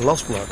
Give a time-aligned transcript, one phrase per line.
[0.00, 0.48] Lastplak.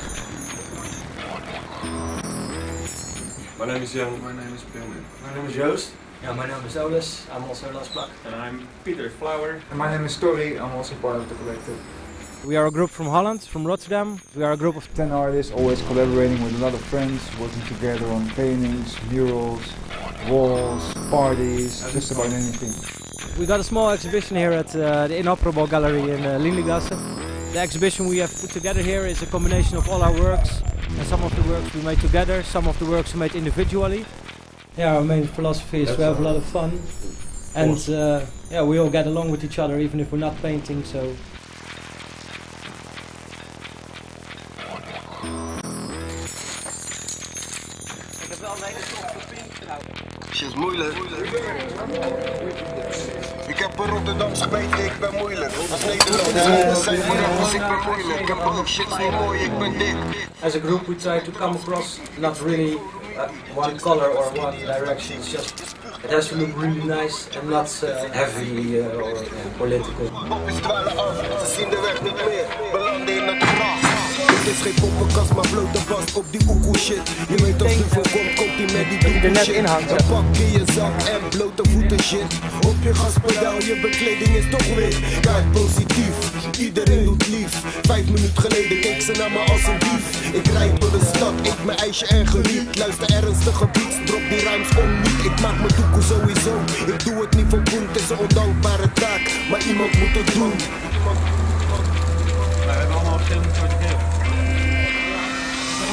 [3.58, 4.22] My name is Jan.
[4.22, 5.04] My name is Pim.
[5.22, 5.92] My name is Joost.
[6.22, 7.24] Yeah, my name is Olis.
[7.34, 8.10] I'm also Lastplak.
[8.26, 9.58] And I'm Peter Flower.
[9.70, 10.58] And my name is Tori.
[10.58, 11.80] I'm also part of the collective.
[12.44, 14.20] We are a group from Holland, from Rotterdam.
[14.36, 17.62] We are a group of 10 artists, always collaborating with a lot of friends, working
[17.62, 19.62] together on paintings, murals,
[20.28, 22.74] walls, parties, just about anything.
[23.40, 27.27] We got a small exhibition here at uh, the Inoperable Gallery in uh, Lindengasse.
[27.52, 30.62] The exhibition we have put together here is a combination of all our works.
[30.88, 34.04] And some of the works we made together, some of the works we made individually.
[34.76, 36.80] Yeah, our main philosophy is to have a lot of fun.
[37.54, 40.84] And uh, yeah, we all get along with each other even if we're not painting,
[40.84, 41.14] so
[50.30, 50.94] is moeilijk.
[53.46, 55.52] Ik heb een Rotterdamse ik ben moeilijk.
[55.70, 58.20] Als Nederlanders zijn moeilijk, ik ben moeilijk.
[58.20, 59.96] Ik heb shit niet mooi, ik ben dik.
[60.40, 62.78] As a group we try to come across not really
[63.16, 65.18] uh, one color or one direction.
[65.18, 69.14] It's just it has to look really nice and not uh, heavy uh, or
[69.56, 70.10] political.
[70.28, 72.46] Poppies dwalen af, ze zien de weg niet meer.
[72.72, 73.87] Belanden in het gras.
[74.48, 77.04] Is geen poppenkast, maar blote bas op die oekoe shit.
[77.28, 79.56] Je weet als er komt, komt die met die doekoe shit.
[79.56, 82.30] Een pak in je zak en blote voeten shit.
[82.66, 85.20] Op je gaspedaal, je bekleding is toch weer.
[85.20, 86.16] Kijk positief,
[86.58, 87.52] iedereen doet lief.
[87.82, 90.32] Vijf minuten geleden keek ze naar me als een dief.
[90.32, 92.78] Ik rijd door de stad, eet mijn ijsje en geniet.
[92.78, 95.24] Luister ernstige beats, drop die ruims om niet.
[95.30, 96.54] Ik maak mijn doekoe sowieso.
[96.92, 99.22] Ik doe het niet voor poen, het is een ondankbare taak.
[99.50, 100.52] Maar iemand moet het doen.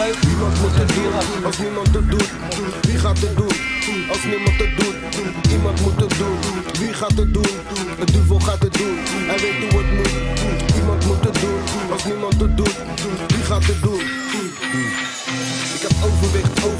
[0.06, 2.32] Niemand moet het doen, als niemand het doet.
[2.82, 3.52] Wie gaat het doen?
[4.10, 4.96] Als niemand het doet,
[5.52, 6.38] iemand moet het doen.
[6.80, 7.54] Wie gaat het doen?
[7.98, 8.96] Het duivel gaat het doen.
[9.30, 9.95] Hij weet het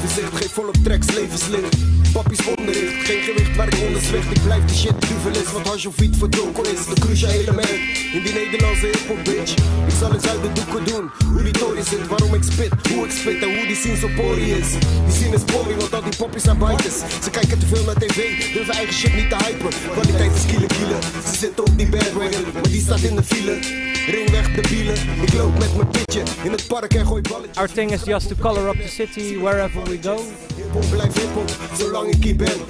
[0.06, 1.76] overzicht, geen volop tracks, levenslicht.
[2.12, 4.30] Pappies onderricht, geen gewicht waar ik onder zwicht.
[4.36, 6.28] Ik blijf de shit duvel is, wat hash of iets voor
[6.74, 6.84] is.
[6.94, 7.70] De cruciale element
[8.12, 9.52] in die Nederlandse hiphop bitch.
[9.90, 13.04] Ik zal eens uit de doeken doen, hoe die tory zit, waarom ik spit, hoe
[13.04, 14.68] ik spit en hoe die scene zo pori is.
[15.06, 16.98] Die scene is pori, want al die poppies zijn biters.
[17.24, 18.18] Ze kijken te veel naar tv,
[18.54, 19.70] durven eigen shit niet te hypen.
[19.90, 20.98] Kwaliteit is kiele kiele,
[21.30, 23.84] ze zitten op die bandwagon, maar die staat in de file.
[24.06, 27.56] Ring weg de bielen, ik loop met mijn pitje in het park en gooi balletjes.
[27.56, 30.16] Our thing is just to color up the city wherever we go.
[30.56, 32.60] Hip-hop blijft hip-hop, zolang ik hier ben.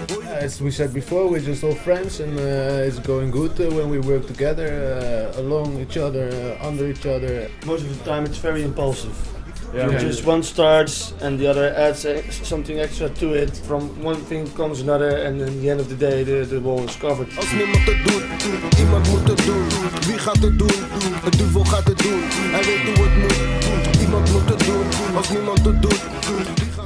[0.42, 3.90] As we said before, we're just all friends, and uh, it's going good uh, when
[3.90, 7.50] we work together, uh, along each other, uh, under each other.
[7.64, 9.35] Most of the time, it's very impulsive.
[9.74, 9.90] Yeah.
[9.90, 13.56] You just one starts and the other adds uh, something extra to it.
[13.66, 16.82] From one thing comes another, and in the end of the day, the, the wall
[16.84, 17.28] is covered.
[17.36, 19.66] Als niemand het doet, iemand moet het doen.
[20.06, 20.78] Wie gaat het doen?
[21.24, 22.22] Het duivel gaat het doen.
[22.54, 24.00] Hij weet hoe het moet.
[24.00, 25.16] Iemand moet het doen.
[25.16, 26.00] Als niemand het doet.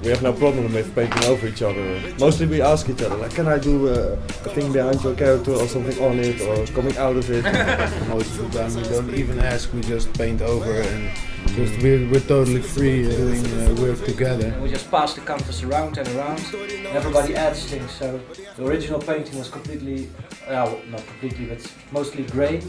[0.03, 1.85] We have no problem with painting over each other.
[2.19, 4.17] Mostly we ask each other, like, can I do uh,
[4.47, 7.45] a thing behind your character or something on it or coming out of it?
[8.09, 11.11] Most of the time, we don't even ask, we just paint over, and
[11.55, 14.55] just we're, we're totally free uh, doing uh, work together.
[14.63, 16.41] We just pass the canvas around and around.
[16.55, 17.91] And everybody adds things.
[17.91, 18.21] So
[18.57, 20.09] the original painting was completely,
[20.47, 22.61] uh, well, not completely, but mostly grey.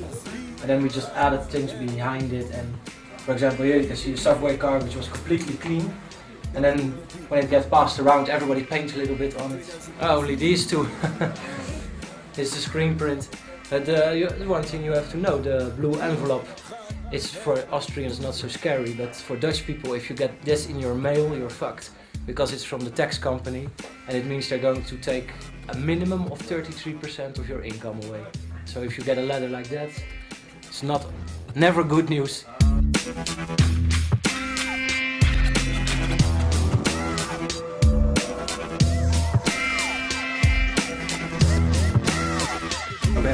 [0.62, 2.52] And then we just added things behind it.
[2.52, 2.68] And
[3.20, 5.94] for example, here you can see a subway car which was completely clean.
[6.54, 6.92] And then
[7.30, 9.90] when it gets passed around, everybody paints a little bit on it.
[10.02, 10.88] Oh, only these two.
[12.38, 13.30] it's the screen print.
[13.70, 16.46] But uh, you, one thing you have to know, the blue envelope
[17.12, 20.80] it's for Austrians not so scary, but for Dutch people, if you get this in
[20.80, 21.92] your mail, you're fucked.
[22.26, 23.68] Because it's from the tax company,
[24.08, 25.32] and it means they're going to take
[25.70, 28.24] a minimum of 33% of your income away.
[28.66, 29.90] So if you get a letter like that,
[30.64, 31.06] it's not
[31.56, 32.46] never good news.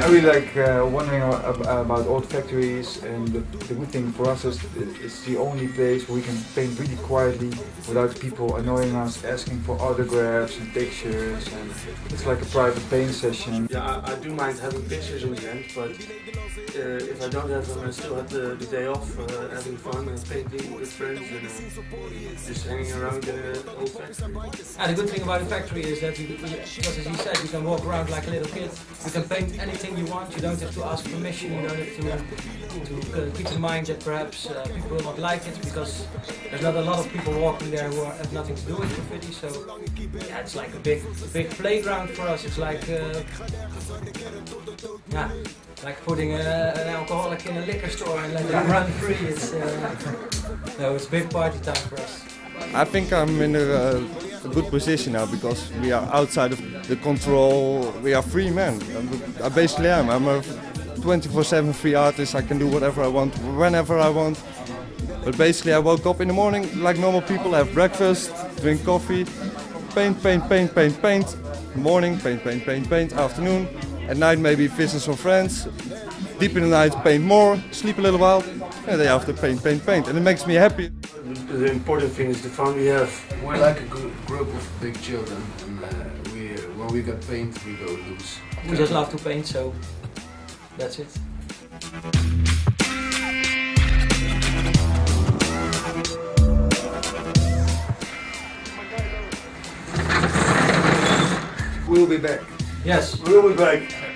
[0.08, 4.44] Really like uh, wondering about, about old factories, and the, the good thing for us
[4.44, 4.58] is
[5.02, 7.48] it's the only place where we can paint really quietly
[7.86, 11.70] without people annoying us, asking for autographs and pictures, and
[12.08, 13.68] it's like a private paint session.
[13.70, 17.50] Yeah, I, I do mind having pictures in the end, but uh, if I don't
[17.50, 20.90] have them, I still have the, the day off, uh, having fun and painting with
[20.90, 24.24] friends and uh, just hanging around the old factory.
[24.78, 27.48] And the good thing about the factory is that, you, because as you said, you
[27.48, 28.70] can walk around like a little kid.
[29.04, 30.34] You can paint anything you want.
[30.34, 31.52] You don't have to ask permission.
[31.54, 32.48] You don't have to
[32.86, 36.06] to keep in mind that perhaps uh, people will not like it because
[36.50, 38.94] there's not a lot of people walking there who are, have nothing to do with
[38.94, 39.32] graffiti.
[39.32, 39.48] So
[40.28, 41.02] yeah, it's like a big
[41.32, 42.44] big playground for us.
[42.44, 43.22] It's like uh,
[45.10, 45.30] yeah,
[45.84, 49.14] like putting a, an alcoholic in a liquor store and letting him run free.
[49.14, 49.96] It's uh,
[50.78, 52.24] no, it's big party time for us.
[52.74, 54.04] I think I'm in a,
[54.44, 57.92] a good position now because we are outside of the control.
[58.02, 58.80] We are free men.
[59.42, 60.10] I basically am.
[60.10, 60.42] I'm a
[61.00, 62.34] 24/7 free artist.
[62.34, 64.38] I can do whatever I want, whenever I want.
[65.24, 67.52] But basically, I woke up in the morning like normal people.
[67.52, 68.32] Have breakfast,
[68.62, 69.26] drink coffee,
[69.94, 71.36] paint, paint, paint, paint, paint.
[71.76, 73.12] Morning, paint, paint, paint, paint.
[73.12, 73.68] Afternoon,
[74.08, 75.68] at night maybe visit some friends.
[76.38, 77.58] Deep in the night, paint more.
[77.72, 78.42] Sleep a little while.
[78.86, 80.08] And the day after, paint, paint, paint.
[80.08, 80.90] And it makes me happy.
[81.48, 83.10] The, the important thing is the fun we have.
[83.42, 85.88] We're like a gr- group of big children, and uh,
[86.32, 86.48] we
[86.78, 88.38] when we get paint, we go loose.
[88.68, 89.74] We just love to paint, so
[90.76, 91.08] that's it.
[101.88, 102.40] We'll be back.
[102.84, 103.18] Yes.
[103.20, 104.07] We'll be back.